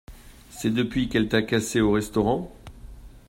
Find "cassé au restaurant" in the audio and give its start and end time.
1.43-2.51